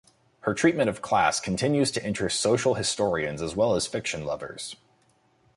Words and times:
Her 0.39 0.55
treatment 0.55 0.89
of 0.89 1.03
class 1.03 1.39
continues 1.39 1.91
to 1.91 2.03
interest 2.03 2.39
social 2.39 2.73
historians 2.73 3.39
as 3.39 3.55
well 3.55 3.75
as 3.75 3.85
fiction 3.85 4.25
lovers. 4.25 4.75